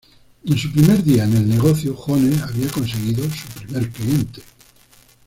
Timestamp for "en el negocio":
1.25-1.95